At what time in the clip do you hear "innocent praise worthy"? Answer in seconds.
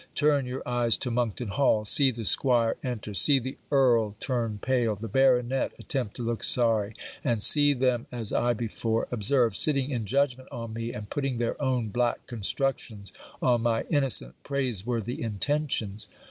13.91-15.21